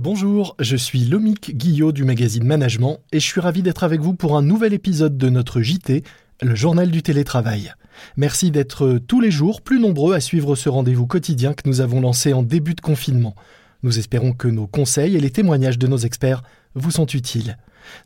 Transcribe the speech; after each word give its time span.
Bonjour, 0.00 0.54
je 0.60 0.76
suis 0.76 1.00
Lomique 1.00 1.56
Guillot 1.56 1.90
du 1.90 2.04
magazine 2.04 2.44
Management 2.44 3.00
et 3.10 3.18
je 3.18 3.26
suis 3.26 3.40
ravi 3.40 3.62
d'être 3.62 3.82
avec 3.82 4.00
vous 4.00 4.14
pour 4.14 4.36
un 4.36 4.42
nouvel 4.42 4.72
épisode 4.72 5.18
de 5.18 5.28
notre 5.28 5.60
JT, 5.60 6.04
le 6.40 6.54
journal 6.54 6.92
du 6.92 7.02
télétravail. 7.02 7.72
Merci 8.16 8.52
d'être 8.52 9.00
tous 9.08 9.20
les 9.20 9.32
jours 9.32 9.60
plus 9.60 9.80
nombreux 9.80 10.14
à 10.14 10.20
suivre 10.20 10.54
ce 10.54 10.68
rendez-vous 10.68 11.08
quotidien 11.08 11.52
que 11.52 11.68
nous 11.68 11.80
avons 11.80 12.00
lancé 12.00 12.32
en 12.32 12.44
début 12.44 12.76
de 12.76 12.80
confinement. 12.80 13.34
Nous 13.82 13.98
espérons 13.98 14.34
que 14.34 14.46
nos 14.46 14.68
conseils 14.68 15.16
et 15.16 15.20
les 15.20 15.30
témoignages 15.30 15.80
de 15.80 15.88
nos 15.88 15.98
experts 15.98 16.44
vous 16.76 16.92
sont 16.92 17.06
utiles. 17.06 17.58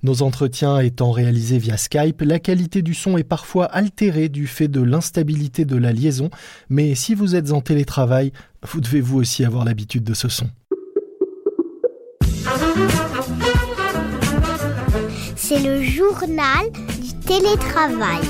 Nos 0.03 0.23
entretiens 0.23 0.79
étant 0.79 1.11
réalisés 1.11 1.59
via 1.59 1.77
Skype, 1.77 2.23
la 2.23 2.39
qualité 2.39 2.81
du 2.81 2.95
son 2.95 3.19
est 3.19 3.23
parfois 3.23 3.67
altérée 3.67 4.31
du 4.31 4.47
fait 4.47 4.69
de 4.69 4.81
l'instabilité 4.81 5.67
de 5.67 5.77
la 5.77 5.93
liaison, 5.93 6.31
mais 6.71 6.95
si 6.95 7.15
vous 7.15 7.35
êtes 7.35 7.53
en 7.53 7.61
télétravail, 7.61 8.33
vous 8.63 8.81
devez 8.81 9.03
vous 9.03 9.19
aussi 9.19 9.45
avoir 9.45 9.67
l'habitude 9.67 10.05
de 10.05 10.15
ce 10.15 10.31
son. 10.31 10.49
C'est 15.37 15.61
le 15.61 15.83
journal 15.83 16.71
du 17.00 17.13
télétravail. 17.27 18.21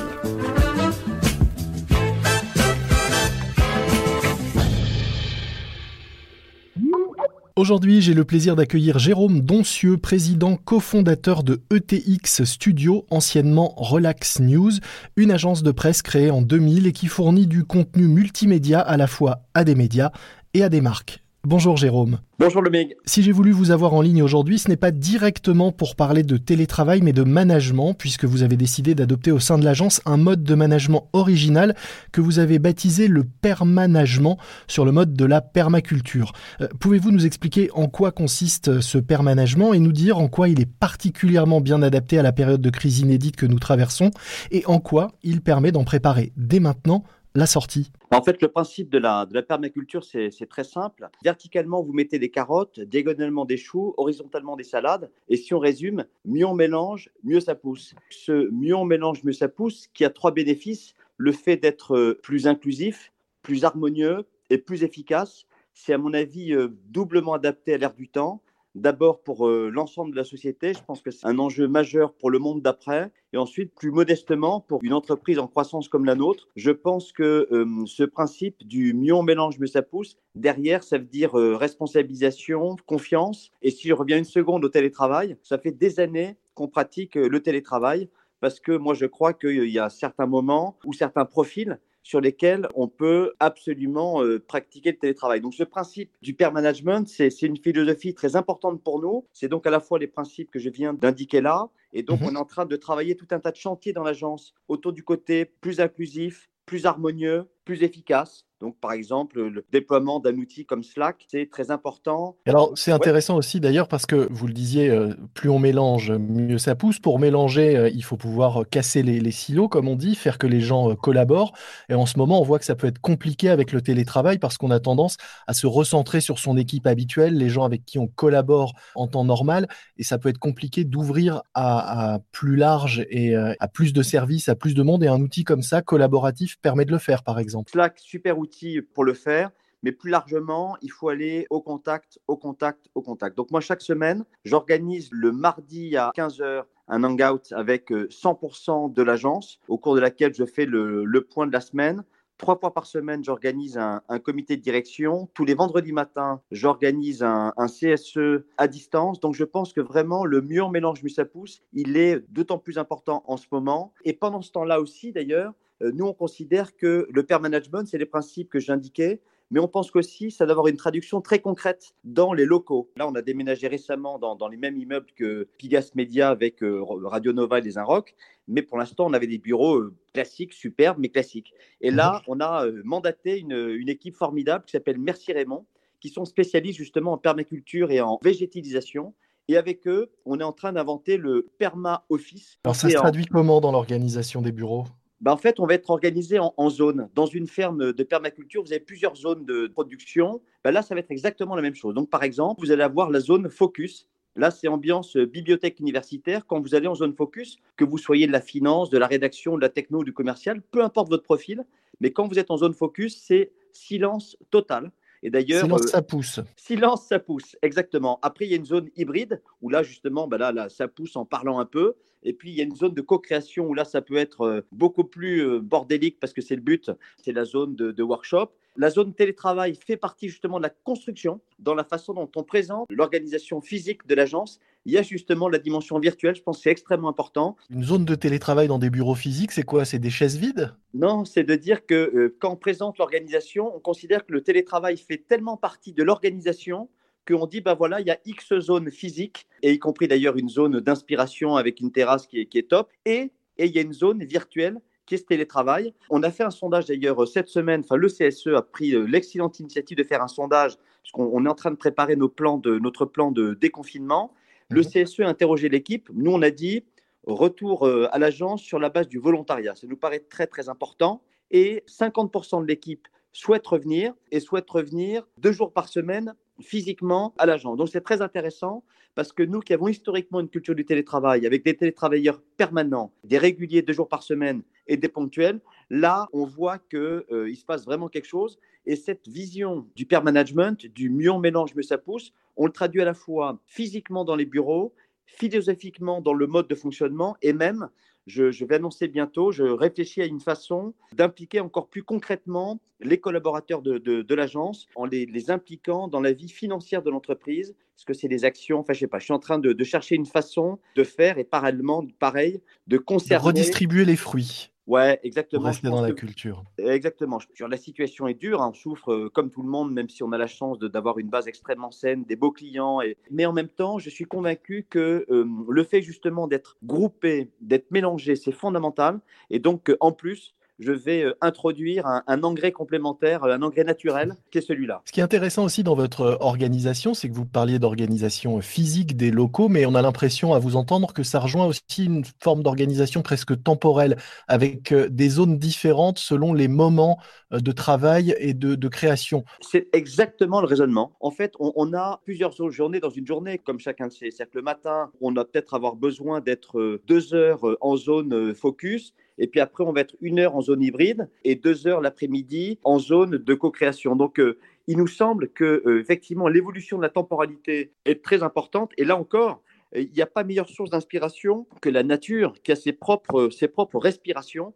Aujourd'hui, 7.54 8.00
j'ai 8.00 8.14
le 8.14 8.24
plaisir 8.24 8.56
d'accueillir 8.56 8.98
Jérôme 8.98 9.40
Doncieux, 9.40 9.96
président 9.96 10.56
cofondateur 10.56 11.42
de 11.44 11.62
ETX 11.72 12.44
Studio, 12.44 13.06
anciennement 13.10 13.74
Relax 13.76 14.40
News, 14.40 14.72
une 15.16 15.30
agence 15.30 15.62
de 15.62 15.70
presse 15.70 16.02
créée 16.02 16.30
en 16.30 16.42
2000 16.42 16.86
et 16.86 16.92
qui 16.92 17.06
fournit 17.06 17.46
du 17.46 17.64
contenu 17.64 18.08
multimédia 18.08 18.80
à 18.80 18.96
la 18.96 19.06
fois 19.06 19.42
à 19.54 19.64
des 19.64 19.74
médias 19.74 20.10
et 20.54 20.64
à 20.64 20.68
des 20.68 20.80
marques. 20.80 21.21
Bonjour 21.44 21.76
Jérôme. 21.76 22.20
Bonjour 22.38 22.62
le 22.62 22.70
Meg. 22.70 22.94
Si 23.04 23.20
j'ai 23.24 23.32
voulu 23.32 23.50
vous 23.50 23.72
avoir 23.72 23.94
en 23.94 24.00
ligne 24.00 24.22
aujourd'hui, 24.22 24.60
ce 24.60 24.68
n'est 24.68 24.76
pas 24.76 24.92
directement 24.92 25.72
pour 25.72 25.96
parler 25.96 26.22
de 26.22 26.36
télétravail, 26.36 27.00
mais 27.02 27.12
de 27.12 27.24
management, 27.24 27.94
puisque 27.94 28.26
vous 28.26 28.44
avez 28.44 28.56
décidé 28.56 28.94
d'adopter 28.94 29.32
au 29.32 29.40
sein 29.40 29.58
de 29.58 29.64
l'agence 29.64 30.00
un 30.06 30.16
mode 30.16 30.44
de 30.44 30.54
management 30.54 31.08
original 31.12 31.74
que 32.12 32.20
vous 32.20 32.38
avez 32.38 32.60
baptisé 32.60 33.08
le 33.08 33.24
permanagement 33.24 34.38
sur 34.68 34.84
le 34.84 34.92
mode 34.92 35.14
de 35.14 35.24
la 35.24 35.40
permaculture. 35.40 36.32
Euh, 36.60 36.68
pouvez-vous 36.78 37.10
nous 37.10 37.26
expliquer 37.26 37.70
en 37.74 37.88
quoi 37.88 38.12
consiste 38.12 38.80
ce 38.80 38.98
permanagement 38.98 39.74
et 39.74 39.80
nous 39.80 39.92
dire 39.92 40.18
en 40.18 40.28
quoi 40.28 40.48
il 40.48 40.60
est 40.60 40.72
particulièrement 40.72 41.60
bien 41.60 41.82
adapté 41.82 42.20
à 42.20 42.22
la 42.22 42.30
période 42.30 42.62
de 42.62 42.70
crise 42.70 43.00
inédite 43.00 43.34
que 43.34 43.46
nous 43.46 43.58
traversons 43.58 44.12
et 44.52 44.64
en 44.66 44.78
quoi 44.78 45.10
il 45.24 45.40
permet 45.40 45.72
d'en 45.72 45.82
préparer 45.82 46.32
dès 46.36 46.60
maintenant 46.60 47.02
la 47.34 47.46
sortie 47.46 47.90
En 48.10 48.22
fait, 48.22 48.42
le 48.42 48.48
principe 48.48 48.90
de 48.90 48.98
la, 48.98 49.26
de 49.26 49.34
la 49.34 49.42
permaculture, 49.42 50.04
c'est 50.04 50.46
très 50.48 50.64
simple. 50.64 51.08
Verticalement, 51.24 51.82
vous 51.82 51.92
mettez 51.92 52.18
des 52.18 52.30
carottes, 52.30 52.80
diagonalement 52.80 53.44
des 53.44 53.56
choux, 53.56 53.94
horizontalement 53.96 54.56
des 54.56 54.64
salades. 54.64 55.10
Et 55.28 55.36
si 55.36 55.54
on 55.54 55.58
résume, 55.58 56.04
mieux 56.24 56.46
on 56.46 56.54
mélange, 56.54 57.10
mieux 57.24 57.40
ça 57.40 57.54
pousse. 57.54 57.94
Ce 58.10 58.50
mieux 58.50 58.76
on 58.76 58.84
mélange, 58.84 59.24
mieux 59.24 59.32
ça 59.32 59.48
pousse, 59.48 59.88
qui 59.94 60.04
a 60.04 60.10
trois 60.10 60.32
bénéfices. 60.32 60.94
Le 61.16 61.32
fait 61.32 61.56
d'être 61.56 61.96
euh, 61.96 62.18
plus 62.22 62.46
inclusif, 62.46 63.12
plus 63.42 63.64
harmonieux 63.64 64.26
et 64.50 64.58
plus 64.58 64.82
efficace, 64.82 65.46
c'est 65.74 65.92
à 65.92 65.98
mon 65.98 66.12
avis 66.12 66.52
euh, 66.52 66.68
doublement 66.88 67.34
adapté 67.34 67.74
à 67.74 67.78
l'ère 67.78 67.94
du 67.94 68.08
temps 68.08 68.42
D'abord 68.74 69.22
pour 69.22 69.46
euh, 69.46 69.70
l'ensemble 69.70 70.12
de 70.12 70.16
la 70.16 70.24
société, 70.24 70.72
je 70.72 70.82
pense 70.82 71.02
que 71.02 71.10
c'est 71.10 71.26
un 71.26 71.38
enjeu 71.38 71.68
majeur 71.68 72.14
pour 72.14 72.30
le 72.30 72.38
monde 72.38 72.62
d'après. 72.62 73.12
Et 73.34 73.36
ensuite, 73.36 73.74
plus 73.74 73.90
modestement, 73.90 74.60
pour 74.60 74.80
une 74.82 74.94
entreprise 74.94 75.38
en 75.38 75.46
croissance 75.46 75.88
comme 75.88 76.06
la 76.06 76.14
nôtre, 76.14 76.48
je 76.56 76.70
pense 76.70 77.12
que 77.12 77.48
euh, 77.52 77.66
ce 77.86 78.02
principe 78.02 78.66
du 78.66 78.94
mieux 78.94 79.14
on 79.14 79.22
mélange, 79.22 79.58
mieux 79.58 79.66
ça 79.66 79.82
pousse, 79.82 80.16
derrière, 80.34 80.84
ça 80.84 80.96
veut 80.96 81.04
dire 81.04 81.38
euh, 81.38 81.54
responsabilisation, 81.54 82.76
confiance. 82.86 83.50
Et 83.60 83.70
si 83.70 83.88
je 83.88 83.92
reviens 83.92 84.16
une 84.16 84.24
seconde 84.24 84.64
au 84.64 84.70
télétravail, 84.70 85.36
ça 85.42 85.58
fait 85.58 85.72
des 85.72 86.00
années 86.00 86.36
qu'on 86.54 86.68
pratique 86.68 87.14
le 87.16 87.40
télétravail 87.42 88.08
parce 88.40 88.58
que 88.58 88.72
moi, 88.72 88.94
je 88.94 89.06
crois 89.06 89.34
qu'il 89.34 89.68
y 89.68 89.78
a 89.78 89.88
certains 89.88 90.26
moments 90.26 90.76
ou 90.84 90.92
certains 90.92 91.24
profils 91.24 91.78
sur 92.02 92.20
lesquels 92.20 92.68
on 92.74 92.88
peut 92.88 93.32
absolument 93.40 94.22
euh, 94.22 94.38
pratiquer 94.40 94.92
le 94.92 94.98
télétravail. 94.98 95.40
Donc 95.40 95.54
ce 95.54 95.64
principe 95.64 96.10
du 96.22 96.34
pair 96.34 96.52
management, 96.52 97.08
c'est 97.08 97.42
une 97.42 97.56
philosophie 97.56 98.14
très 98.14 98.36
importante 98.36 98.82
pour 98.82 99.00
nous. 99.00 99.26
C'est 99.32 99.48
donc 99.48 99.66
à 99.66 99.70
la 99.70 99.80
fois 99.80 99.98
les 99.98 100.06
principes 100.06 100.50
que 100.50 100.58
je 100.58 100.70
viens 100.70 100.94
d'indiquer 100.94 101.40
là, 101.40 101.68
et 101.92 102.02
donc 102.02 102.20
mhm. 102.20 102.28
on 102.28 102.34
est 102.34 102.38
en 102.38 102.44
train 102.44 102.66
de 102.66 102.76
travailler 102.76 103.16
tout 103.16 103.28
un 103.30 103.40
tas 103.40 103.50
de 103.50 103.56
chantiers 103.56 103.92
dans 103.92 104.02
l'agence 104.02 104.54
autour 104.68 104.92
du 104.92 105.02
côté 105.02 105.44
plus 105.44 105.80
inclusif, 105.80 106.50
plus 106.66 106.86
harmonieux, 106.86 107.48
plus 107.64 107.82
efficace. 107.82 108.46
Donc, 108.62 108.78
par 108.80 108.92
exemple, 108.92 109.42
le 109.42 109.64
déploiement 109.72 110.20
d'un 110.20 110.36
outil 110.36 110.64
comme 110.64 110.84
Slack, 110.84 111.26
c'est 111.28 111.50
très 111.50 111.72
important. 111.72 112.36
Alors, 112.46 112.70
c'est 112.76 112.92
intéressant 112.92 113.36
aussi 113.36 113.58
d'ailleurs 113.58 113.88
parce 113.88 114.06
que 114.06 114.28
vous 114.30 114.46
le 114.46 114.52
disiez, 114.52 114.88
euh, 114.88 115.16
plus 115.34 115.50
on 115.50 115.58
mélange, 115.58 116.12
mieux 116.12 116.58
ça 116.58 116.76
pousse. 116.76 117.00
Pour 117.00 117.18
mélanger, 117.18 117.76
euh, 117.76 117.88
il 117.88 118.04
faut 118.04 118.16
pouvoir 118.16 118.62
casser 118.70 119.02
les, 119.02 119.30
silos, 119.32 119.68
comme 119.68 119.88
on 119.88 119.96
dit, 119.96 120.14
faire 120.14 120.38
que 120.38 120.46
les 120.46 120.60
gens 120.60 120.92
euh, 120.92 120.94
collaborent. 120.94 121.54
Et 121.88 121.94
en 121.94 122.06
ce 122.06 122.16
moment, 122.18 122.40
on 122.40 122.44
voit 122.44 122.60
que 122.60 122.64
ça 122.64 122.76
peut 122.76 122.86
être 122.86 123.00
compliqué 123.00 123.48
avec 123.48 123.72
le 123.72 123.82
télétravail 123.82 124.38
parce 124.38 124.58
qu'on 124.58 124.70
a 124.70 124.78
tendance 124.78 125.16
à 125.48 125.54
se 125.54 125.66
recentrer 125.66 126.20
sur 126.20 126.38
son 126.38 126.56
équipe 126.56 126.86
habituelle, 126.86 127.36
les 127.36 127.48
gens 127.48 127.64
avec 127.64 127.84
qui 127.84 127.98
on 127.98 128.06
collabore 128.06 128.74
en 128.94 129.08
temps 129.08 129.24
normal. 129.24 129.66
Et 129.96 130.04
ça 130.04 130.18
peut 130.18 130.28
être 130.28 130.38
compliqué 130.38 130.84
d'ouvrir 130.84 131.42
à, 131.54 132.14
à, 132.14 132.18
plus 132.30 132.54
large 132.54 133.04
et 133.10 133.34
à 133.34 133.66
plus 133.66 133.92
de 133.92 134.02
services, 134.04 134.48
à 134.48 134.54
plus 134.54 134.74
de 134.74 134.84
monde. 134.84 135.02
Et 135.02 135.08
un 135.08 135.20
outil 135.20 135.42
comme 135.42 135.62
ça, 135.62 135.82
collaboratif, 135.82 136.58
permet 136.62 136.84
de 136.84 136.92
le 136.92 136.98
faire, 136.98 137.24
par 137.24 137.40
exemple. 137.40 137.72
Slack, 137.72 137.98
super 137.98 138.38
outil 138.38 138.51
pour 138.94 139.04
le 139.04 139.14
faire. 139.14 139.50
Mais 139.82 139.92
plus 139.92 140.10
largement, 140.10 140.76
il 140.80 140.92
faut 140.92 141.08
aller 141.08 141.46
au 141.50 141.60
contact, 141.60 142.20
au 142.28 142.36
contact, 142.36 142.88
au 142.94 143.02
contact. 143.02 143.36
Donc 143.36 143.50
moi, 143.50 143.60
chaque 143.60 143.82
semaine, 143.82 144.24
j'organise 144.44 145.08
le 145.10 145.32
mardi 145.32 145.96
à 145.96 146.12
15h 146.16 146.64
un 146.88 147.04
hangout 147.04 147.52
avec 147.52 147.90
100% 147.90 148.90
euh, 148.90 148.92
de 148.92 149.02
l'agence, 149.02 149.58
au 149.68 149.78
cours 149.78 149.94
de 149.94 150.00
laquelle 150.00 150.34
je 150.34 150.44
fais 150.44 150.66
le, 150.66 151.20
point 151.22 151.46
de 151.46 151.52
la 151.52 151.60
semaine. 151.60 152.04
Trois 152.38 152.58
fois 152.58 152.74
par 152.74 152.86
semaine, 152.86 153.22
j'organise 153.22 153.78
un, 153.78 154.00
comité 154.18 154.56
de 154.56 154.62
direction. 154.62 155.28
Tous 155.32 155.44
les 155.44 155.54
vendredis 155.54 155.92
matins, 155.92 156.40
j'organise 156.50 157.22
un, 157.22 157.52
CSE 157.66 158.44
à 158.58 158.66
distance. 158.66 159.20
Donc, 159.20 159.34
je 159.34 159.44
pense 159.44 159.72
que 159.72 159.80
vraiment, 159.80 160.24
le 160.24 160.44
en 160.60 160.68
mélange 160.68 161.02
mieux 161.04 161.24
pousse, 161.24 161.62
il 161.72 161.96
est 161.96 162.18
d'autant 162.30 162.58
plus 162.58 162.78
important 162.78 163.22
en 163.26 163.36
ce 163.36 163.46
moment. 163.52 163.92
Et 164.04 164.12
pendant 164.12 164.42
ce 164.42 164.50
temps-là 164.52 164.80
aussi, 164.80 165.12
d'ailleurs, 165.12 165.54
nous, 165.92 166.06
on 166.06 166.12
considère 166.12 166.76
que 166.76 167.06
le 167.10 167.22
pair 167.24 167.40
management, 167.40 167.84
c'est 167.86 167.98
les 167.98 168.06
principes 168.06 168.50
que 168.50 168.60
j'indiquais, 168.60 169.20
mais 169.52 169.60
on 169.60 169.68
pense 169.68 169.90
qu'aussi, 169.90 170.30
ça 170.30 170.46
doit 170.46 170.52
avoir 170.52 170.68
une 170.68 170.78
traduction 170.78 171.20
très 171.20 171.38
concrète 171.38 171.94
dans 172.04 172.32
les 172.32 172.46
locaux. 172.46 172.90
Là, 172.96 173.06
on 173.06 173.14
a 173.14 173.20
déménagé 173.20 173.68
récemment 173.68 174.18
dans, 174.18 174.48
les 174.48 174.56
mêmes 174.56 174.78
immeubles 174.78 175.10
que 175.14 175.46
Pigas 175.58 175.90
Media 175.94 176.30
avec 176.30 176.62
euh, 176.62 176.82
Radio 176.82 177.34
Nova 177.34 177.58
et 177.58 177.60
les 177.60 177.76
Inrock, 177.76 178.14
mais 178.48 178.62
pour 178.62 178.78
l'instant, 178.78 179.06
on 179.06 179.12
avait 179.12 179.26
des 179.26 179.36
bureaux 179.36 179.76
euh, 179.76 179.94
classiques, 180.14 180.54
superbes, 180.54 180.96
mais 180.98 181.10
classiques. 181.10 181.52
Et 181.82 181.90
là, 181.90 182.22
on 182.28 182.40
a 182.40 182.66
mandaté 182.82 183.38
une, 183.38 183.52
une 183.52 183.90
équipe 183.90 184.16
formidable 184.16 184.64
qui 184.64 184.72
s'appelle 184.72 184.98
Merci 184.98 185.34
Raymond, 185.34 185.66
qui 186.00 186.08
sont 186.08 186.24
spécialistes 186.24 186.78
justement 186.78 187.12
en 187.12 187.18
permaculture 187.18 187.90
et 187.90 188.00
en 188.00 188.18
végétalisation. 188.22 189.14
Et 189.48 189.56
avec 189.56 189.86
eux, 189.86 190.12
on 190.24 190.40
est 190.40 190.44
en 190.44 190.52
train 190.52 190.72
d'inventer 190.72 191.16
le 191.16 191.48
Perma 191.58 192.04
Office. 192.08 192.58
Alors 192.64 192.74
ça 192.74 192.88
se 192.88 192.94
traduit 192.94 193.26
comment 193.26 193.60
dans 193.60 193.72
l'organisation 193.72 194.40
des 194.40 194.52
bureaux? 194.52 194.84
Bah, 195.22 195.32
en 195.32 195.36
fait, 195.36 195.60
on 195.60 195.66
va 195.66 195.74
être 195.74 195.90
organisé 195.90 196.38
en, 196.40 196.68
zones. 196.68 197.08
Dans 197.14 197.26
une 197.26 197.46
ferme 197.46 197.92
de 197.92 198.02
permaculture, 198.02 198.62
vous 198.64 198.72
avez 198.72 198.80
plusieurs 198.80 199.14
zones 199.14 199.46
de 199.46 199.68
production. 199.68 200.42
Bah, 200.64 200.72
là, 200.72 200.82
ça 200.82 200.94
va 200.94 201.00
être 201.00 201.12
exactement 201.12 201.54
la 201.54 201.62
même 201.62 201.76
chose. 201.76 201.94
Donc, 201.94 202.10
par 202.10 202.24
exemple, 202.24 202.60
vous 202.60 202.72
allez 202.72 202.82
avoir 202.82 203.08
la 203.08 203.20
zone 203.20 203.48
focus. 203.48 204.08
Là, 204.34 204.50
c'est 204.50 204.66
ambiance 204.66 205.16
bibliothèque 205.16 205.78
universitaire. 205.78 206.44
Quand 206.44 206.60
vous 206.60 206.74
allez 206.74 206.88
en 206.88 206.96
zone 206.96 207.14
focus, 207.14 207.58
que 207.76 207.84
vous 207.84 207.98
soyez 207.98 208.26
de 208.26 208.32
la 208.32 208.40
finance, 208.40 208.90
de 208.90 208.98
la 208.98 209.06
rédaction, 209.06 209.54
de 209.56 209.60
la 209.60 209.68
techno, 209.68 210.02
du 210.02 210.12
commercial, 210.12 210.60
peu 210.60 210.82
importe 210.82 211.08
votre 211.08 211.22
profil, 211.22 211.64
mais 212.00 212.10
quand 212.10 212.26
vous 212.26 212.40
êtes 212.40 212.50
en 212.50 212.56
zone 212.56 212.74
focus, 212.74 213.16
c'est 213.22 213.52
silence 213.70 214.36
total. 214.50 214.90
Et 215.22 215.30
d'ailleurs, 215.30 215.64
silence, 215.64 215.82
euh, 215.82 215.86
ça 215.86 216.02
pousse. 216.02 216.40
Silence, 216.56 217.06
ça 217.06 217.18
pousse, 217.18 217.56
exactement. 217.62 218.18
Après, 218.22 218.46
il 218.46 218.50
y 218.50 218.54
a 218.54 218.56
une 218.56 218.64
zone 218.64 218.88
hybride 218.96 219.40
où 219.60 219.70
là, 219.70 219.82
justement, 219.82 220.26
bah 220.26 220.38
là, 220.38 220.52
là, 220.52 220.68
ça 220.68 220.88
pousse 220.88 221.16
en 221.16 221.24
parlant 221.24 221.58
un 221.58 221.64
peu. 221.64 221.94
Et 222.24 222.32
puis, 222.32 222.50
il 222.50 222.56
y 222.56 222.60
a 222.60 222.64
une 222.64 222.74
zone 222.74 222.94
de 222.94 223.00
co-création 223.00 223.66
où 223.66 223.74
là, 223.74 223.84
ça 223.84 224.02
peut 224.02 224.16
être 224.16 224.42
euh, 224.42 224.60
beaucoup 224.72 225.04
plus 225.04 225.46
euh, 225.46 225.60
bordélique 225.60 226.18
parce 226.20 226.32
que 226.32 226.40
c'est 226.40 226.56
le 226.56 226.60
but, 226.60 226.90
c'est 227.18 227.32
la 227.32 227.44
zone 227.44 227.76
de, 227.76 228.02
workshop. 228.02 228.50
La 228.76 228.88
zone 228.88 229.12
télétravail 229.12 229.74
fait 229.74 229.98
partie 229.98 230.30
justement 230.30 230.56
de 230.56 230.62
la 230.62 230.70
construction 230.70 231.40
dans 231.58 231.74
la 231.74 231.84
façon 231.84 232.14
dont 232.14 232.30
on 232.36 232.42
présente 232.42 232.86
l'organisation 232.90 233.60
physique 233.60 234.06
de 234.06 234.14
l'agence. 234.14 234.60
Il 234.86 234.92
y 234.92 234.98
a 234.98 235.02
justement 235.02 235.50
la 235.50 235.58
dimension 235.58 235.98
virtuelle, 235.98 236.34
je 236.34 236.42
pense 236.42 236.56
que 236.56 236.62
c'est 236.62 236.70
extrêmement 236.70 237.10
important. 237.10 237.56
Une 237.68 237.84
zone 237.84 238.06
de 238.06 238.14
télétravail 238.14 238.68
dans 238.68 238.78
des 238.78 238.88
bureaux 238.88 239.14
physiques, 239.14 239.52
c'est 239.52 239.62
quoi? 239.62 239.84
C'est 239.84 239.98
des 239.98 240.08
chaises 240.08 240.38
vides? 240.38 240.74
Non, 240.94 241.26
c'est 241.26 241.44
de 241.44 241.54
dire 241.54 241.84
que 241.84 241.94
euh, 241.94 242.36
quand 242.40 242.52
on 242.52 242.56
présente 242.56 242.96
l'organisation, 242.96 243.76
on 243.76 243.78
considère 243.78 244.24
que 244.24 244.32
le 244.32 244.42
télétravail 244.42 244.96
fait 244.96 245.18
tellement 245.18 245.58
partie 245.58 245.92
de 245.92 246.02
l'organisation 246.02 246.88
qu'on 247.28 247.46
dit, 247.46 247.60
ben 247.60 247.74
voilà, 247.74 248.00
il 248.00 248.06
y 248.06 248.10
a 248.10 248.18
X 248.24 248.58
zones 248.58 248.90
physiques, 248.90 249.46
et 249.62 249.72
y 249.72 249.78
compris 249.78 250.08
d'ailleurs 250.08 250.36
une 250.38 250.48
zone 250.48 250.80
d'inspiration 250.80 251.56
avec 251.56 251.80
une 251.80 251.92
terrasse 251.92 252.26
qui 252.26 252.40
est, 252.40 252.46
qui 252.46 252.58
est 252.58 252.68
top, 252.68 252.90
et, 253.04 253.30
et 253.58 253.66
il 253.66 253.72
y 253.72 253.78
a 253.78 253.82
une 253.82 253.92
zone 253.92 254.24
virtuelle 254.24 254.78
qui 255.12 255.16
est 255.16 255.18
ce 255.18 255.24
télétravail? 255.24 255.92
On 256.08 256.22
a 256.22 256.30
fait 256.30 256.42
un 256.42 256.50
sondage 256.50 256.86
d'ailleurs 256.86 257.28
cette 257.28 257.48
semaine, 257.48 257.82
enfin 257.84 257.96
le 257.96 258.08
CSE 258.08 258.46
a 258.56 258.62
pris 258.62 258.94
euh, 258.94 259.04
l'excellente 259.04 259.60
initiative 259.60 259.98
de 259.98 260.04
faire 260.04 260.22
un 260.22 260.28
sondage 260.28 260.76
parce 260.76 261.12
qu'on 261.12 261.44
est 261.44 261.48
en 261.48 261.54
train 261.54 261.70
de 261.70 261.76
préparer 261.76 262.16
nos 262.16 262.30
plans 262.30 262.56
de, 262.56 262.78
notre 262.78 263.04
plan 263.04 263.30
de 263.30 263.52
déconfinement. 263.52 264.32
Le 264.70 264.80
mhm. 264.80 265.04
CSE 265.04 265.20
a 265.20 265.28
interrogé 265.28 265.68
l'équipe. 265.68 266.08
Nous, 266.14 266.32
on 266.32 266.40
a 266.40 266.50
dit 266.50 266.84
retour 267.24 267.86
euh, 267.86 268.08
à 268.10 268.18
l'agence 268.18 268.62
sur 268.62 268.78
la 268.78 268.88
base 268.88 269.06
du 269.06 269.18
volontariat. 269.18 269.74
Ça 269.74 269.86
nous 269.86 269.98
paraît 269.98 270.20
très, 270.20 270.46
très 270.46 270.70
important. 270.70 271.22
Et 271.50 271.84
50% 271.86 272.62
de 272.62 272.66
l'équipe 272.66 273.06
souhaite 273.32 273.66
revenir 273.66 274.14
et 274.30 274.40
souhaite 274.40 274.70
revenir 274.70 275.26
deux 275.36 275.52
jours 275.52 275.74
par 275.74 275.88
semaine 275.88 276.34
physiquement 276.62 277.34
à 277.36 277.44
l'agence. 277.44 277.76
Donc 277.76 277.90
c'est 277.90 278.00
très 278.00 278.22
intéressant 278.22 278.82
parce 279.14 279.32
que 279.32 279.42
nous 279.42 279.60
qui 279.60 279.74
avons 279.74 279.88
historiquement 279.88 280.40
une 280.40 280.48
culture 280.48 280.74
du 280.74 280.86
télétravail 280.86 281.44
avec 281.44 281.64
des 281.64 281.76
télétravailleurs 281.76 282.40
permanents, 282.56 283.12
des 283.24 283.36
réguliers 283.36 283.82
deux 283.82 283.92
jours 283.92 284.08
par 284.08 284.22
semaine 284.22 284.62
et 284.86 284.96
des 284.96 285.08
ponctuels, 285.08 285.60
là 285.90 286.28
on 286.32 286.44
voit 286.44 286.78
qu'il 286.78 286.98
euh, 286.98 287.54
se 287.54 287.64
passe 287.64 287.84
vraiment 287.84 288.08
quelque 288.08 288.28
chose 288.28 288.58
et 288.86 288.96
cette 288.96 289.28
vision 289.28 289.86
du 289.94 290.06
pair 290.06 290.22
management, 290.22 290.86
du 290.86 291.08
mieux 291.10 291.30
on 291.30 291.38
mélange, 291.38 291.74
mieux 291.74 291.82
ça 291.82 291.98
pousse, 291.98 292.32
on 292.56 292.66
le 292.66 292.72
traduit 292.72 293.00
à 293.00 293.04
la 293.04 293.14
fois 293.14 293.60
physiquement 293.66 294.24
dans 294.24 294.36
les 294.36 294.44
bureaux, 294.44 294.94
philosophiquement 295.26 296.20
dans 296.20 296.34
le 296.34 296.46
mode 296.46 296.68
de 296.68 296.74
fonctionnement 296.74 297.36
et 297.42 297.52
même 297.52 297.88
je, 298.26 298.64
vais 298.64 298.76
annoncer 298.76 299.08
bientôt, 299.08 299.52
je 299.52 299.64
réfléchis 299.64 300.22
à 300.22 300.26
une 300.26 300.40
façon 300.40 300.94
d'impliquer 301.12 301.60
encore 301.60 301.88
plus 301.88 302.02
concrètement 302.02 302.80
les 303.00 303.18
collaborateurs 303.18 303.82
de, 303.82 304.34
l'agence 304.34 304.86
en 304.94 305.06
les, 305.06 305.50
impliquant 305.50 306.08
dans 306.08 306.20
la 306.20 306.32
vie 306.32 306.48
financière 306.48 307.02
de 307.02 307.10
l'entreprise. 307.10 307.70
Est-ce 307.70 308.04
que 308.04 308.14
c'est 308.14 308.28
des 308.28 308.44
actions 308.44 308.78
Enfin, 308.78 308.92
je 308.92 309.00
sais 309.00 309.06
pas. 309.06 309.18
Je 309.18 309.24
suis 309.24 309.32
en 309.32 309.38
train 309.38 309.58
de, 309.58 309.84
chercher 309.84 310.14
une 310.14 310.26
façon 310.26 310.78
de 310.96 311.04
faire 311.04 311.38
et 311.38 311.44
parallèlement, 311.44 312.06
pareil, 312.18 312.60
de 312.86 312.98
conserver. 312.98 313.44
Redistribuer 313.44 314.04
les 314.04 314.16
fruits. 314.16 314.71
Ouais, 314.86 315.20
exactement. 315.22 315.62
Rester 315.64 315.88
dans 315.88 316.02
la 316.02 316.12
culture. 316.12 316.64
Exactement. 316.78 317.38
La 317.60 317.76
situation 317.76 318.26
est 318.26 318.34
dure. 318.34 318.62
Hein. 318.62 318.70
On 318.70 318.74
souffre 318.74 319.12
euh, 319.12 319.30
comme 319.32 319.50
tout 319.50 319.62
le 319.62 319.68
monde, 319.68 319.92
même 319.92 320.08
si 320.08 320.22
on 320.22 320.32
a 320.32 320.38
la 320.38 320.48
chance 320.48 320.78
d'avoir 320.78 321.18
une 321.18 321.28
base 321.28 321.46
extrêmement 321.46 321.92
saine, 321.92 322.24
des 322.24 322.36
beaux 322.36 322.50
clients. 322.50 323.00
Et... 323.00 323.16
Mais 323.30 323.46
en 323.46 323.52
même 323.52 323.68
temps, 323.68 323.98
je 323.98 324.10
suis 324.10 324.24
convaincu 324.24 324.86
que 324.90 325.24
euh, 325.30 325.46
le 325.68 325.84
fait 325.84 326.02
justement 326.02 326.48
d'être 326.48 326.76
groupé, 326.82 327.50
d'être 327.60 327.90
mélangé, 327.90 328.34
c'est 328.34 328.52
fondamental. 328.52 329.20
Et 329.50 329.60
donc, 329.60 329.94
en 330.00 330.10
plus, 330.10 330.54
je 330.82 330.92
vais 330.92 331.22
euh, 331.22 331.34
introduire 331.40 332.06
un, 332.06 332.42
engrais 332.42 332.72
complémentaire, 332.72 333.44
un 333.44 333.62
engrais 333.62 333.84
naturel, 333.84 334.36
qui 334.50 334.58
est 334.58 334.62
celui-là. 334.62 335.02
Ce 335.04 335.12
qui 335.12 335.20
est 335.20 335.22
intéressant 335.22 335.64
aussi 335.64 335.82
dans 335.82 335.94
votre 335.94 336.22
euh, 336.22 336.36
organisation, 336.40 337.14
c'est 337.14 337.28
que 337.28 337.34
vous 337.34 337.46
parliez 337.46 337.78
d'organisation 337.78 338.60
physique 338.60 339.16
des 339.16 339.30
locaux, 339.30 339.68
mais 339.68 339.86
on 339.86 339.94
a 339.94 340.02
l'impression 340.02 340.54
à 340.54 340.58
vous 340.58 340.76
entendre 340.76 341.12
que 341.12 341.22
ça 341.22 341.38
rejoint 341.38 341.66
aussi 341.66 342.04
une 342.04 342.24
forme 342.40 342.62
d'organisation 342.62 343.22
presque 343.22 343.62
temporelle, 343.62 344.16
avec 344.48 344.92
euh, 344.92 345.08
des 345.08 345.28
zones 345.28 345.58
différentes 345.58 346.18
selon 346.18 346.52
les 346.52 346.68
moments 346.68 347.18
de 347.50 347.72
travail 347.72 348.34
et 348.38 348.54
de, 348.54 348.88
création. 348.88 349.44
C'est 349.60 349.88
exactement 349.92 350.60
le 350.60 350.66
raisonnement. 350.66 351.12
En 351.20 351.30
fait, 351.30 351.52
on, 351.58 351.94
a 351.94 352.20
plusieurs 352.24 352.52
journées 352.70 353.00
dans 353.00 353.10
une 353.10 353.26
journée, 353.26 353.58
comme 353.58 353.78
chacun 353.78 354.08
de 354.08 354.12
ces 354.12 354.30
cercles 354.30 354.56
le 354.56 354.62
matin. 354.62 355.10
On 355.20 355.32
va 355.32 355.44
peut-être 355.44 355.74
avoir 355.74 355.96
besoin 355.96 356.40
d'être 356.40 357.00
deux 357.06 357.34
heures 357.34 357.60
en 357.80 357.96
zone 357.96 358.54
focus 358.54 359.14
et 359.38 359.46
puis 359.46 359.60
après, 359.60 359.84
on 359.84 359.92
va 359.92 360.00
être 360.00 360.16
une 360.20 360.38
heure 360.38 360.56
en 360.56 360.60
zone 360.60 360.82
hybride 360.82 361.28
et 361.44 361.54
deux 361.54 361.86
heures 361.86 362.00
l'après-midi 362.00 362.78
en 362.84 362.98
zone 362.98 363.38
de 363.38 363.54
co-création. 363.54 364.16
Donc, 364.16 364.38
euh, 364.38 364.58
il 364.86 364.98
nous 364.98 365.06
semble 365.06 365.48
que 365.48 365.82
euh, 365.86 366.00
effectivement 366.00 366.48
l'évolution 366.48 366.96
de 366.96 367.02
la 367.02 367.08
temporalité 367.08 367.92
est 368.04 368.22
très 368.22 368.42
importante. 368.42 368.92
Et 368.98 369.04
là 369.04 369.16
encore, 369.16 369.62
il 369.94 370.10
n'y 370.12 370.22
a 370.22 370.26
pas 370.26 370.42
meilleure 370.42 370.68
source 370.68 370.90
d'inspiration 370.90 371.66
que 371.80 371.90
la 371.90 372.02
nature 372.02 372.54
qui 372.62 372.72
a 372.72 372.76
ses 372.76 372.92
propres, 372.92 373.50
ses 373.50 373.68
propres 373.68 373.98
respirations. 373.98 374.74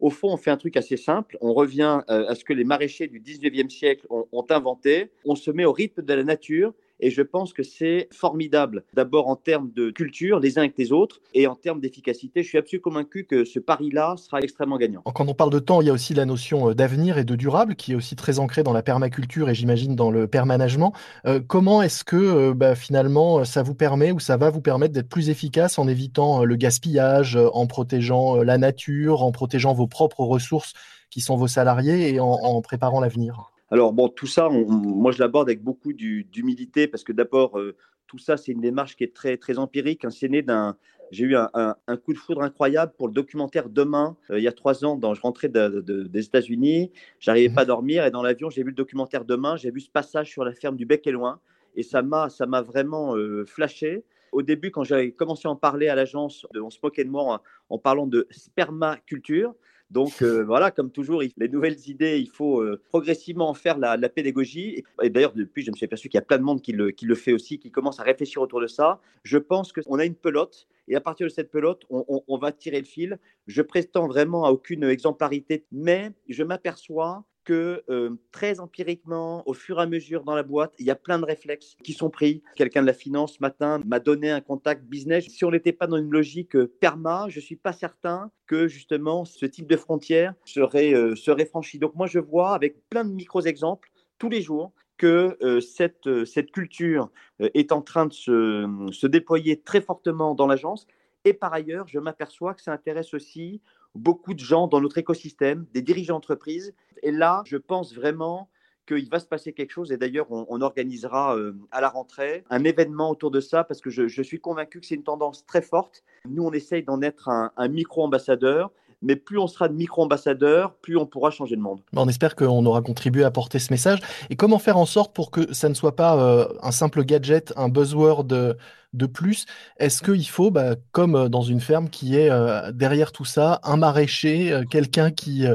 Au 0.00 0.10
fond, 0.10 0.28
on 0.32 0.36
fait 0.36 0.50
un 0.50 0.56
truc 0.56 0.76
assez 0.76 0.96
simple. 0.96 1.36
On 1.40 1.52
revient 1.54 2.02
euh, 2.08 2.28
à 2.28 2.34
ce 2.34 2.44
que 2.44 2.52
les 2.52 2.64
maraîchers 2.64 3.08
du 3.08 3.20
19e 3.20 3.68
siècle 3.70 4.06
ont 4.10 4.46
inventé. 4.50 5.10
On 5.24 5.34
se 5.34 5.50
met 5.50 5.64
au 5.64 5.72
rythme 5.72 6.02
de 6.02 6.14
la 6.14 6.22
nature 6.22 6.72
et 7.00 7.10
je 7.10 7.22
pense 7.22 7.52
que 7.52 7.62
c'est 7.62 8.08
formidable, 8.12 8.84
d'abord 8.94 9.28
en 9.28 9.36
termes 9.36 9.70
de 9.74 9.90
culture, 9.90 10.40
les 10.40 10.58
uns 10.58 10.62
avec 10.62 10.78
les 10.78 10.92
autres, 10.92 11.20
et 11.34 11.46
en 11.46 11.54
termes 11.54 11.80
d'efficacité. 11.80 12.42
Je 12.42 12.48
suis 12.48 12.58
absolument 12.58 12.82
convaincu 12.82 13.24
que 13.24 13.44
ce 13.44 13.58
pari-là 13.58 14.14
sera 14.16 14.40
extrêmement 14.40 14.78
gagnant. 14.78 15.02
Quand 15.02 15.26
on 15.28 15.34
parle 15.34 15.50
de 15.50 15.58
temps, 15.58 15.80
il 15.80 15.86
y 15.86 15.90
a 15.90 15.92
aussi 15.92 16.14
la 16.14 16.24
notion 16.24 16.70
euh, 16.70 16.74
d'avenir 16.74 17.18
et 17.18 17.24
de 17.24 17.36
durable, 17.36 17.76
qui 17.76 17.92
est 17.92 17.94
aussi 17.94 18.16
très 18.16 18.38
ancrée 18.38 18.62
dans 18.62 18.72
la 18.72 18.82
permaculture 18.82 19.48
et 19.48 19.54
j'imagine 19.54 19.96
dans 19.96 20.10
le 20.10 20.26
permanagement. 20.26 20.92
Euh, 21.26 21.40
comment 21.46 21.82
est-ce 21.82 22.04
que 22.04 22.16
euh, 22.16 22.54
bah, 22.54 22.74
finalement 22.74 23.44
ça 23.44 23.62
vous 23.62 23.74
permet 23.74 24.12
ou 24.12 24.20
ça 24.20 24.36
va 24.36 24.50
vous 24.50 24.60
permettre 24.60 24.92
d'être 24.94 25.08
plus 25.08 25.30
efficace 25.30 25.78
en 25.78 25.88
évitant 25.88 26.44
le 26.44 26.56
gaspillage, 26.56 27.38
en 27.52 27.66
protégeant 27.66 28.36
la 28.36 28.58
nature, 28.58 29.22
en 29.22 29.32
protégeant 29.32 29.72
vos 29.72 29.86
propres 29.86 30.20
ressources 30.20 30.72
qui 31.10 31.20
sont 31.20 31.36
vos 31.36 31.48
salariés 31.48 32.14
et 32.14 32.20
en 32.20 32.60
préparant 32.60 33.00
l'avenir? 33.00 33.52
Alors, 33.70 33.92
bon, 33.92 34.08
tout 34.08 34.26
ça, 34.26 34.48
moi, 34.48 35.12
je 35.12 35.18
l'aborde 35.18 35.48
avec 35.48 35.62
beaucoup 35.62 35.92
d'humilité 35.92 36.88
parce 36.88 37.04
que 37.04 37.12
d'abord, 37.12 37.58
euh, 37.58 37.76
tout 38.06 38.18
ça, 38.18 38.36
c'est 38.36 38.52
une 38.52 38.60
démarche 38.60 38.96
qui 38.96 39.04
est 39.04 39.14
très, 39.14 39.36
très 39.36 39.58
empirique. 39.58 40.04
Hein. 40.04 40.10
C'est 40.10 40.28
né 40.28 40.42
d'un. 40.42 40.76
J'ai 41.10 41.24
eu 41.24 41.36
un, 41.36 41.74
coup 42.04 42.12
de 42.12 42.18
foudre 42.18 42.42
incroyable 42.42 42.92
pour 42.98 43.08
le 43.08 43.14
documentaire 43.14 43.70
Demain, 43.70 44.14
euh, 44.30 44.38
il 44.38 44.42
y 44.42 44.48
a 44.48 44.52
trois 44.52 44.84
ans, 44.84 44.98
quand 44.98 45.14
je 45.14 45.22
rentrais 45.22 45.48
des 45.48 46.26
États-Unis. 46.26 46.92
J'arrivais 47.18 47.48
pas 47.48 47.62
à 47.62 47.64
mmh 47.64 47.66
dormir 47.66 48.04
et 48.04 48.10
dans 48.10 48.22
l'avion, 48.22 48.50
j'ai 48.50 48.62
vu 48.62 48.70
le 48.70 48.74
documentaire 48.74 49.24
Demain. 49.24 49.56
J'ai 49.56 49.70
vu 49.70 49.80
ce 49.80 49.90
passage 49.90 50.30
sur 50.30 50.44
la 50.44 50.52
ferme 50.52 50.76
du 50.76 50.84
Bec 50.84 51.06
et 51.06 51.10
Loin 51.10 51.40
et 51.76 51.82
ça 51.82 52.02
m'a 52.02 52.60
vraiment 52.60 53.16
euh, 53.16 53.46
flashé. 53.46 54.04
Au 54.32 54.42
début, 54.42 54.70
quand 54.70 54.84
j'avais 54.84 55.12
commencé 55.12 55.48
à 55.48 55.50
en 55.50 55.56
parler 55.56 55.88
à 55.88 55.94
l'agence, 55.94 56.46
on 56.54 56.68
se 56.68 56.78
moquait 56.82 57.04
de 57.04 57.10
moi 57.10 57.22
en, 57.22 57.40
en 57.74 57.78
parlant 57.78 58.06
de 58.06 58.26
spermaculture. 58.30 59.54
Donc 59.90 60.20
euh, 60.20 60.44
voilà, 60.44 60.70
comme 60.70 60.90
toujours, 60.90 61.22
les 61.22 61.48
nouvelles 61.48 61.88
idées, 61.88 62.18
il 62.18 62.28
faut 62.28 62.60
euh, 62.60 62.82
progressivement 62.90 63.54
faire 63.54 63.78
la, 63.78 63.96
pédagogie. 64.08 64.84
Et, 65.02 65.10
d'ailleurs, 65.10 65.32
depuis, 65.32 65.62
je 65.62 65.70
me 65.70 65.76
suis 65.76 65.84
aperçu 65.86 66.08
qu'il 66.08 66.18
y 66.18 66.22
a 66.22 66.26
plein 66.26 66.38
de 66.38 66.42
monde 66.42 66.60
qui 66.60 66.72
le, 66.72 66.90
qui 66.90 67.06
le, 67.06 67.14
fait 67.14 67.32
aussi, 67.32 67.58
qui 67.58 67.70
commence 67.70 67.98
à 67.98 68.02
réfléchir 68.02 68.42
autour 68.42 68.60
de 68.60 68.66
ça. 68.66 69.00
Je 69.22 69.38
pense 69.38 69.72
qu'on 69.72 69.98
a 69.98 70.04
une 70.04 70.14
pelote. 70.14 70.68
Et 70.88 70.96
à 70.96 71.00
partir 71.00 71.26
de 71.26 71.32
cette 71.32 71.50
pelote, 71.50 71.82
on, 71.90 72.22
on 72.26 72.38
va 72.38 72.52
tirer 72.52 72.78
le 72.78 72.86
fil. 72.86 73.18
Je 73.46 73.62
prétends 73.62 74.08
vraiment 74.08 74.44
à 74.44 74.50
aucune 74.50 74.84
exemplarité, 74.84 75.64
mais 75.70 76.12
je 76.28 76.42
m'aperçois 76.42 77.24
euh, 77.52 78.10
très 78.32 78.60
empiriquement, 78.60 79.42
au 79.48 79.54
fur 79.54 79.78
et 79.78 79.82
à 79.82 79.86
mesure 79.86 80.24
dans 80.24 80.34
la 80.34 80.42
boîte, 80.42 80.74
il 80.78 80.86
y 80.86 80.90
a 80.90 80.94
plein 80.94 81.18
de 81.18 81.24
réflexes 81.24 81.76
qui 81.82 81.92
sont 81.92 82.10
pris. 82.10 82.42
Quelqu'un 82.56 82.82
de 82.82 82.86
la 82.86 82.92
finance 82.92 83.34
ce 83.34 83.38
matin 83.40 83.80
m'a 83.86 84.00
donné 84.00 84.30
un 84.30 84.40
contact 84.40 84.84
business. 84.84 85.26
Si 85.28 85.44
on 85.44 85.50
n'était 85.50 85.72
pas 85.72 85.86
dans 85.86 85.96
une 85.96 86.10
logique 86.10 86.56
euh, 86.56 86.72
perma, 86.80 87.26
je 87.28 87.38
ne 87.38 87.42
suis 87.42 87.56
pas 87.56 87.72
certain 87.72 88.30
que 88.46 88.68
justement 88.68 89.24
ce 89.24 89.46
type 89.46 89.66
de 89.66 89.76
frontière 89.76 90.34
serait, 90.44 90.94
euh, 90.94 91.14
franchi. 91.46 91.78
Donc 91.78 91.94
moi, 91.94 92.06
je 92.06 92.18
vois 92.18 92.54
avec 92.54 92.88
plein 92.88 93.04
de 93.04 93.12
micro-exemples 93.12 93.90
tous 94.18 94.28
les 94.28 94.42
jours 94.42 94.72
que 94.96 95.38
cette, 95.60 96.24
cette 96.24 96.50
culture 96.50 97.08
est 97.38 97.70
en 97.70 97.82
train 97.82 98.06
de 98.06 98.12
se, 98.12 98.88
se 98.90 99.06
déployer 99.06 99.60
très 99.60 99.80
fortement 99.80 100.34
dans 100.34 100.48
l'agence. 100.48 100.88
Et 101.28 101.34
par 101.34 101.52
ailleurs, 101.52 101.86
je 101.88 101.98
m'aperçois 101.98 102.54
que 102.54 102.62
ça 102.62 102.72
intéresse 102.72 103.12
aussi 103.12 103.60
beaucoup 103.94 104.32
de 104.32 104.38
gens 104.38 104.66
dans 104.66 104.80
notre 104.80 104.96
écosystème, 104.96 105.66
des 105.74 105.82
dirigeants 105.82 106.14
d'entreprise. 106.14 106.74
Et 107.02 107.10
là, 107.10 107.42
je 107.44 107.58
pense 107.58 107.94
vraiment 107.94 108.48
qu'il 108.86 109.10
va 109.10 109.20
se 109.20 109.26
passer 109.26 109.52
quelque 109.52 109.72
chose. 109.72 109.92
Et 109.92 109.98
d'ailleurs, 109.98 110.30
on, 110.30 110.62
organisera 110.62 111.36
euh, 111.36 111.52
à 111.70 111.82
la 111.82 111.90
rentrée 111.90 112.44
un 112.48 112.64
événement 112.64 113.10
autour 113.10 113.30
de 113.30 113.40
ça 113.40 113.62
parce 113.62 113.82
que 113.82 113.90
je, 113.90 114.22
suis 114.22 114.40
convaincu 114.40 114.80
que 114.80 114.86
c'est 114.86 114.94
une 114.94 115.02
tendance 115.02 115.44
très 115.44 115.60
forte. 115.60 116.02
Nous, 116.26 116.42
on 116.42 116.52
essaye 116.52 116.82
d'en 116.82 117.02
être 117.02 117.28
un, 117.28 117.68
micro-ambassadeur. 117.68 118.72
Mais 119.00 119.16
plus 119.16 119.38
on 119.38 119.46
sera 119.46 119.68
de 119.68 119.74
micro-ambassadeurs, 119.74 120.74
plus 120.74 120.96
on 120.96 121.06
pourra 121.06 121.30
changer 121.30 121.54
le 121.54 121.62
monde. 121.62 121.80
On 121.94 122.08
espère 122.08 122.34
qu'on 122.34 122.64
aura 122.66 122.82
contribué 122.82 123.24
à 123.24 123.30
porter 123.30 123.58
ce 123.58 123.72
message. 123.72 124.00
Et 124.30 124.36
comment 124.36 124.58
faire 124.58 124.76
en 124.76 124.86
sorte 124.86 125.14
pour 125.14 125.30
que 125.30 125.52
ça 125.52 125.68
ne 125.68 125.74
soit 125.74 125.94
pas 125.94 126.16
euh, 126.18 126.48
un 126.62 126.72
simple 126.72 127.04
gadget, 127.04 127.52
un 127.56 127.68
buzzword 127.68 128.24
de 128.24 129.06
plus? 129.06 129.46
Est-ce 129.78 130.02
qu'il 130.02 130.28
faut, 130.28 130.50
bah, 130.50 130.74
comme 130.90 131.14
euh, 131.14 131.28
dans 131.28 131.42
une 131.42 131.60
ferme, 131.60 131.88
qui 131.90 132.16
est 132.16 132.30
euh, 132.30 132.72
derrière 132.72 133.12
tout 133.12 133.24
ça, 133.24 133.60
un 133.62 133.76
maraîcher, 133.76 134.62
quelqu'un 134.70 135.10
qui 135.10 135.46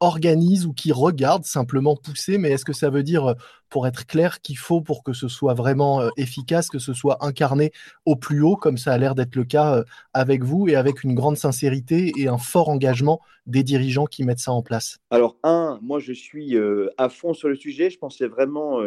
organise 0.00 0.66
ou 0.66 0.72
qui 0.72 0.92
regarde 0.92 1.44
simplement 1.44 1.96
pousser, 1.96 2.38
mais 2.38 2.50
est-ce 2.50 2.64
que 2.64 2.72
ça 2.72 2.90
veut 2.90 3.02
dire, 3.02 3.34
pour 3.68 3.86
être 3.86 4.06
clair, 4.06 4.40
qu'il 4.40 4.58
faut 4.58 4.80
pour 4.80 5.02
que 5.02 5.12
ce 5.12 5.28
soit 5.28 5.54
vraiment 5.54 6.08
efficace, 6.16 6.68
que 6.68 6.78
ce 6.78 6.92
soit 6.92 7.24
incarné 7.24 7.72
au 8.06 8.16
plus 8.16 8.42
haut, 8.42 8.56
comme 8.56 8.78
ça 8.78 8.92
a 8.92 8.98
l'air 8.98 9.14
d'être 9.14 9.36
le 9.36 9.44
cas 9.44 9.84
avec 10.12 10.42
vous, 10.42 10.68
et 10.68 10.76
avec 10.76 11.04
une 11.04 11.14
grande 11.14 11.36
sincérité 11.36 12.12
et 12.16 12.28
un 12.28 12.38
fort 12.38 12.68
engagement 12.68 13.20
des 13.46 13.62
dirigeants 13.62 14.06
qui 14.06 14.24
mettent 14.24 14.38
ça 14.38 14.52
en 14.52 14.62
place 14.62 14.98
Alors, 15.10 15.36
un, 15.42 15.78
moi 15.82 15.98
je 15.98 16.12
suis 16.12 16.56
à 16.96 17.08
fond 17.08 17.34
sur 17.34 17.48
le 17.48 17.56
sujet, 17.56 17.90
je 17.90 17.98
pense 17.98 18.14
que 18.14 18.24
c'est 18.24 18.30
vraiment 18.30 18.80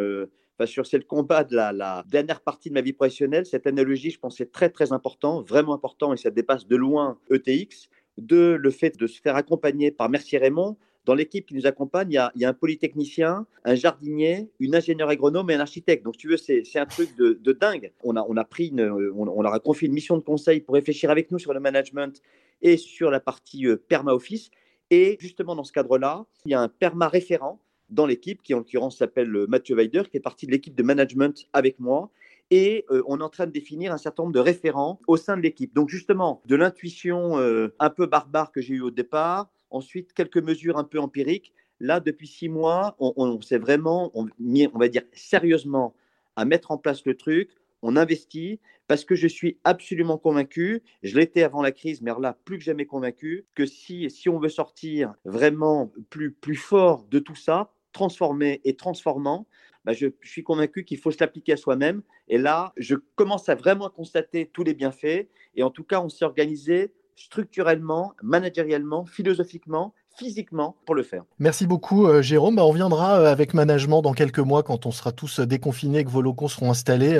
sur 0.66 0.86
c'est 0.86 0.98
le 0.98 1.04
combat 1.04 1.44
de 1.44 1.56
la, 1.56 2.04
dernière 2.08 2.40
partie 2.40 2.68
de 2.68 2.74
ma 2.74 2.80
vie 2.80 2.92
professionnelle. 2.92 3.46
Cette 3.46 3.66
analogie, 3.66 4.10
je 4.10 4.18
pense, 4.18 4.36
c'est 4.36 4.52
très 4.52 4.70
très 4.70 4.92
important, 4.92 5.42
vraiment 5.42 5.74
important, 5.74 6.12
et 6.12 6.16
ça 6.16 6.30
dépasse 6.30 6.66
de 6.66 6.76
loin 6.76 7.18
ETX. 7.30 7.88
De 8.18 8.58
le 8.60 8.70
fait 8.70 8.98
de 8.98 9.06
se 9.06 9.20
faire 9.20 9.36
accompagner 9.36 9.90
par 9.90 10.10
Mercier 10.10 10.38
Raymond. 10.38 10.76
Dans 11.04 11.14
l'équipe 11.14 11.46
qui 11.46 11.54
nous 11.54 11.66
accompagne, 11.66 12.10
il 12.10 12.14
y, 12.14 12.44
a, 12.44 12.48
un 12.48 12.52
polytechnicien, 12.52 13.44
un 13.64 13.74
jardinier, 13.74 14.48
une 14.60 14.76
ingénieure 14.76 15.08
agronome 15.08 15.50
et 15.50 15.54
un 15.54 15.60
architecte. 15.60 16.04
Donc, 16.04 16.16
tu 16.16 16.28
veux, 16.28 16.36
c'est 16.36 16.62
un 16.76 16.86
truc 16.86 17.16
de, 17.16 17.52
dingue. 17.52 17.92
On 18.04 18.14
a, 18.16 18.24
on 18.28 18.36
a 18.36 18.44
pris 18.44 18.72
on, 18.78 19.42
leur 19.42 19.52
a 19.52 19.58
confié 19.58 19.88
une 19.88 19.94
mission 19.94 20.16
de 20.16 20.22
conseil 20.22 20.60
pour 20.60 20.74
réfléchir 20.74 21.10
avec 21.10 21.32
nous 21.32 21.40
sur 21.40 21.52
le 21.54 21.60
management 21.60 22.22
et 22.62 22.76
sur 22.76 23.10
la 23.10 23.18
partie 23.18 23.66
euh, 23.66 23.76
perma 23.76 24.12
office. 24.12 24.50
Et 24.90 25.16
justement, 25.18 25.56
dans 25.56 25.64
ce 25.64 25.72
cadre-là, 25.72 26.24
il 26.44 26.52
y 26.52 26.54
a 26.54 26.60
un 26.60 26.68
perma 26.68 27.08
référent 27.08 27.60
dans 27.90 28.06
l'équipe, 28.06 28.40
qui 28.40 28.54
en 28.54 28.58
l'occurrence 28.58 28.98
s'appelle 28.98 29.28
Mathieu 29.48 29.74
Weider, 29.74 30.04
qui 30.08 30.18
est 30.18 30.20
parti 30.20 30.46
de 30.46 30.52
l'équipe 30.52 30.76
de 30.76 30.82
management 30.84 31.48
avec 31.52 31.80
moi. 31.80 32.10
Et 32.50 32.86
on 33.06 33.18
est 33.18 33.22
en 33.22 33.28
train 33.28 33.46
de 33.46 33.50
définir 33.50 33.92
un 33.92 33.98
certain 33.98 34.22
nombre 34.22 34.34
de 34.34 34.40
référents 34.40 35.00
au 35.06 35.16
sein 35.16 35.36
de 35.36 35.42
l'équipe. 35.42 35.74
Donc 35.74 35.88
justement, 35.88 36.42
de 36.46 36.56
l'intuition 36.56 37.36
un 37.78 37.90
peu 37.90 38.06
barbare 38.06 38.52
que 38.52 38.60
j'ai 38.60 38.74
eue 38.74 38.82
au 38.82 38.90
départ, 38.90 39.50
ensuite 39.74 40.12
quelques 40.12 40.38
mesures 40.38 40.78
un 40.78 40.84
peu 40.84 40.98
empiriques. 40.98 41.52
Là, 41.80 42.00
depuis 42.00 42.28
six 42.28 42.48
mois, 42.48 42.94
on, 43.00 43.40
s'est 43.40 43.58
vraiment 43.58 44.12
on, 44.14 44.28
on 44.38 44.78
va 44.78 44.88
dire 44.88 45.02
sérieusement 45.12 45.94
à 46.36 46.44
mettre 46.44 46.70
en 46.70 46.78
place 46.78 47.04
le 47.04 47.16
truc. 47.16 47.50
On 47.82 47.96
investit 47.96 48.60
parce 48.86 49.04
que 49.04 49.14
je 49.14 49.26
suis 49.26 49.58
absolument 49.64 50.18
convaincu, 50.18 50.82
je 51.02 51.16
l'étais 51.18 51.42
avant 51.42 51.62
la 51.62 51.72
crise, 51.72 52.02
mais 52.02 52.12
là, 52.20 52.36
plus 52.44 52.58
que 52.58 52.64
jamais 52.64 52.86
convaincu, 52.86 53.46
que 53.54 53.66
si, 53.66 54.10
si 54.10 54.28
on 54.28 54.38
veut 54.38 54.48
sortir 54.48 55.14
vraiment 55.24 55.90
plus, 56.10 56.32
plus 56.32 56.56
fort 56.56 57.06
de 57.10 57.18
tout 57.18 57.34
ça, 57.34 57.72
transformé 57.92 58.60
et 58.64 58.76
transformant, 58.76 59.46
bah 59.84 59.92
je, 59.92 60.08
je, 60.20 60.30
suis 60.30 60.44
convaincu 60.44 60.84
qu'il 60.84 60.98
faut 60.98 61.10
se 61.10 61.18
l'appliquer 61.20 61.54
à 61.54 61.56
soi-même. 61.56 62.02
Et 62.28 62.38
là, 62.38 62.72
je 62.76 62.94
commence 63.16 63.48
à 63.48 63.54
vraiment 63.54 63.88
constater 63.90 64.46
tous 64.52 64.62
les 64.62 64.74
bienfaits. 64.74 65.28
Et 65.54 65.62
en 65.62 65.70
tout 65.70 65.84
cas, 65.84 66.00
on 66.00 66.08
s'est 66.08 66.24
organisé 66.24 66.92
structurellement, 67.16 68.14
managériellement, 68.22 69.04
philosophiquement 69.04 69.94
physiquement 70.16 70.76
pour 70.86 70.94
le 70.94 71.02
faire. 71.02 71.24
Merci 71.38 71.66
beaucoup 71.66 72.06
euh, 72.06 72.22
Jérôme. 72.22 72.56
Bah, 72.56 72.64
on 72.64 72.72
viendra 72.72 73.18
euh, 73.18 73.32
avec 73.32 73.54
management 73.54 74.02
dans 74.02 74.12
quelques 74.12 74.38
mois 74.38 74.62
quand 74.62 74.86
on 74.86 74.90
sera 74.90 75.12
tous 75.12 75.40
euh, 75.40 75.46
déconfinés, 75.46 76.04
que 76.04 76.10
vos 76.10 76.22
locaux 76.22 76.48
seront 76.48 76.70
installés. 76.70 77.18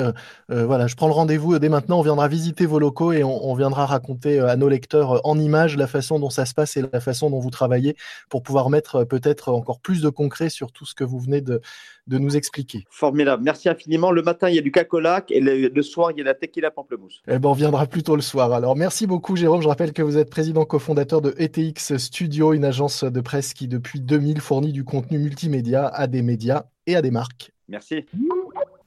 voilà, 0.49 0.87
je 0.87 0.95
prends 0.95 1.07
le 1.07 1.13
rendez-vous 1.13 1.57
dès 1.59 1.69
maintenant. 1.69 1.99
On 1.99 2.03
viendra 2.03 2.27
visiter 2.27 2.65
vos 2.65 2.79
locaux 2.79 3.11
et 3.11 3.23
on, 3.23 3.53
viendra 3.53 3.85
raconter 3.85 4.39
à 4.39 4.55
nos 4.55 4.67
lecteurs 4.67 5.21
en 5.25 5.37
images 5.37 5.77
la 5.77 5.87
façon 5.87 6.19
dont 6.19 6.29
ça 6.29 6.45
se 6.45 6.53
passe 6.53 6.75
et 6.77 6.83
la 6.91 6.99
façon 6.99 7.29
dont 7.29 7.39
vous 7.39 7.51
travaillez 7.51 7.95
pour 8.29 8.41
pouvoir 8.43 8.69
mettre 8.69 9.03
peut-être 9.03 9.51
encore 9.51 9.79
plus 9.79 10.01
de 10.01 10.09
concret 10.09 10.49
sur 10.49 10.71
tout 10.71 10.85
ce 10.85 10.95
que 10.95 11.03
vous 11.03 11.19
venez 11.19 11.41
de, 11.41 11.61
de 12.07 12.17
nous 12.17 12.35
expliquer. 12.35 12.83
Formidable. 12.89 13.43
Merci 13.43 13.69
infiniment. 13.69 14.11
Le 14.11 14.21
matin, 14.21 14.49
il 14.49 14.55
y 14.55 14.59
a 14.59 14.61
du 14.61 14.71
cacolac 14.71 15.31
et 15.31 15.39
le, 15.39 15.81
soir, 15.81 16.11
il 16.11 16.17
y 16.17 16.21
a 16.21 16.25
la 16.25 16.33
tequila 16.33 16.71
pamplemousse. 16.71 17.21
Eh 17.27 17.39
ben, 17.39 17.49
on 17.49 17.53
viendra 17.53 17.85
plutôt 17.85 18.15
le 18.15 18.21
soir. 18.21 18.51
Alors, 18.51 18.75
merci 18.75 19.07
beaucoup 19.07 19.35
Jérôme. 19.35 19.61
Je 19.61 19.67
rappelle 19.67 19.93
que 19.93 20.01
vous 20.01 20.17
êtes 20.17 20.29
président 20.29 20.65
cofondateur 20.65 21.21
de 21.21 21.33
ETX 21.37 21.97
Studio, 21.97 22.53
une 22.53 22.65
agence 22.65 22.82
de 22.87 23.21
presse 23.21 23.53
qui, 23.53 23.67
depuis 23.67 23.99
2000, 23.99 24.41
fournit 24.41 24.71
du 24.71 24.83
contenu 24.83 25.19
multimédia 25.19 25.87
à 25.87 26.07
des 26.07 26.21
médias 26.21 26.65
et 26.87 26.95
à 26.95 27.01
des 27.01 27.11
marques. 27.11 27.51
Merci. 27.67 28.05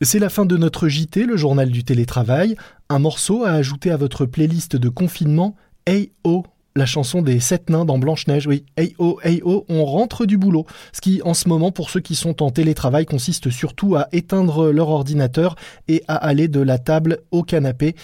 C'est 0.02 0.18
la 0.18 0.28
fin 0.28 0.44
de 0.44 0.56
notre 0.56 0.88
JT, 0.88 1.24
le 1.24 1.36
journal 1.36 1.70
du 1.70 1.82
télétravail. 1.82 2.56
Un 2.88 2.98
morceau 2.98 3.44
à 3.44 3.50
ajouter 3.50 3.90
à 3.90 3.96
votre 3.96 4.26
playlist 4.26 4.76
de 4.76 4.88
confinement, 4.88 5.56
AO 5.88 6.44
la 6.76 6.86
chanson 6.86 7.22
des 7.22 7.40
sept 7.40 7.70
nains 7.70 7.86
dans 7.86 7.98
Blanche-Neige, 7.98 8.46
oui. 8.46 8.66
Hey 8.76 8.94
oh, 8.98 9.18
hey 9.24 9.40
oh, 9.44 9.64
on 9.68 9.84
rentre 9.86 10.26
du 10.26 10.36
boulot. 10.36 10.66
Ce 10.92 11.00
qui, 11.00 11.22
en 11.22 11.32
ce 11.32 11.48
moment, 11.48 11.72
pour 11.72 11.88
ceux 11.88 12.00
qui 12.00 12.14
sont 12.14 12.42
en 12.42 12.50
télétravail, 12.50 13.06
consiste 13.06 13.50
surtout 13.50 13.96
à 13.96 14.08
éteindre 14.12 14.70
leur 14.70 14.90
ordinateur 14.90 15.56
et 15.88 16.02
à 16.06 16.16
aller 16.16 16.48
de 16.48 16.60
la 16.60 16.78
table 16.78 17.20
au 17.30 17.42
canapé, 17.42 17.96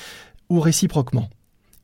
ou 0.48 0.58
réciproquement. 0.58 1.28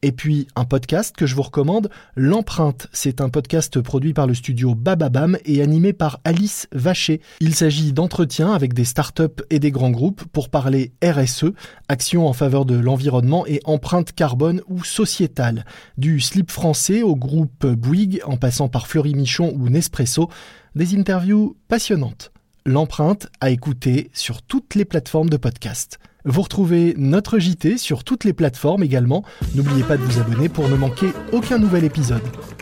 Et 0.02 0.12
puis 0.12 0.47
un 0.55 0.64
podcast 0.64 1.17
que 1.17 1.26
je 1.26 1.35
vous 1.35 1.43
recommande, 1.43 1.90
L'Empreinte. 2.14 2.87
C'est 2.93 3.21
un 3.21 3.28
podcast 3.28 3.81
produit 3.81 4.14
par 4.14 4.28
le 4.28 4.35
studio 4.35 4.76
Bababam 4.76 5.37
et 5.45 5.61
animé 5.61 5.93
par 5.93 6.21
Alice 6.23 6.69
Vacher. 6.71 7.21
Il 7.40 7.52
s'agit 7.52 7.93
d'entretiens 7.93 8.52
avec 8.52 8.75
des 8.75 8.85
startups 8.85 9.43
et 9.50 9.59
des 9.59 9.73
grands 9.73 9.90
groupes 9.90 10.23
pour 10.33 10.50
parler 10.50 10.93
RSE, 11.02 11.47
action 11.88 12.28
en 12.28 12.33
faveur 12.33 12.64
de 12.64 12.76
l'environnement 12.76 13.45
et 13.47 13.61
empreinte 13.64 14.12
carbone 14.12 14.62
ou 14.69 14.85
sociétale. 14.85 15.64
Du 15.97 16.21
slip 16.21 16.52
français 16.52 17.02
au 17.02 17.17
groupe 17.17 17.67
Bouygues 17.67 18.21
en 18.25 18.37
passant 18.37 18.69
par 18.69 18.87
Fleury 18.87 19.14
Michon 19.14 19.52
ou 19.57 19.69
Nespresso. 19.69 20.28
Des 20.76 20.97
interviews 20.97 21.57
passionnantes. 21.67 22.31
L'empreinte 22.64 23.28
à 23.40 23.50
écouter 23.50 24.11
sur 24.12 24.43
toutes 24.43 24.76
les 24.76 24.85
plateformes 24.85 25.31
de 25.31 25.38
podcast. 25.38 25.99
Vous 26.28 26.42
retrouvez 26.42 26.92
notre 26.99 27.38
JT 27.38 27.78
sur 27.78 28.04
toutes 28.04 28.25
les 28.25 28.35
plateformes 28.35 28.82
également. 28.82 29.25
N'oubliez 29.54 29.82
pas 29.82 29.97
de 29.97 30.02
vous 30.02 30.20
abonner 30.20 30.50
pour 30.50 30.68
ne 30.68 30.76
manquer 30.76 31.14
aucun 31.32 31.56
nouvel 31.56 31.85
épisode. 31.85 32.20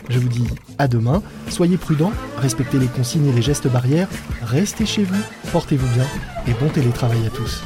Je 0.09 0.21
vous 0.21 0.29
dis 0.29 0.47
à 0.79 0.87
demain, 0.87 1.21
soyez 1.49 1.77
prudents, 1.77 2.13
respectez 2.39 2.79
les 2.79 2.87
consignes 2.87 3.27
et 3.27 3.33
les 3.33 3.43
gestes 3.43 3.67
barrières, 3.67 4.07
restez 4.41 4.87
chez 4.87 5.03
vous, 5.03 5.21
portez-vous 5.51 5.93
bien 5.95 6.07
et 6.47 6.53
bon 6.61 6.69
télétravail 6.69 7.27
à 7.27 7.31
tous. 7.31 7.65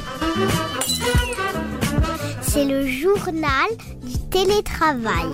C'est 2.41 2.65
le 2.65 2.87
journal 2.87 3.69
du 4.03 4.17
télétravail. 4.31 5.29